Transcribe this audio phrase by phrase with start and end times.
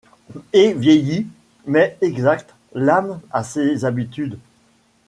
[0.53, 1.27] Et vieilli,
[1.67, 4.39] mais exact, l’âme a ses habitudes.